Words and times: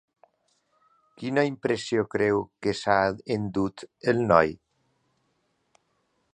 Quina 1.19 1.43
impressió 1.49 2.05
creu 2.15 2.41
que 2.67 2.75
s'ha 2.79 2.97
endut 3.37 3.87
el 4.15 4.25
noi? 4.35 4.59